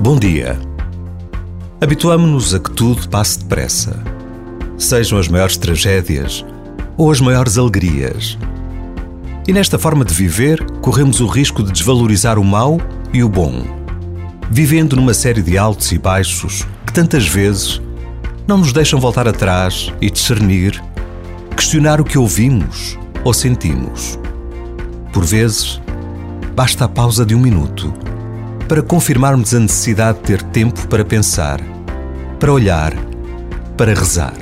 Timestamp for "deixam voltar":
18.72-19.28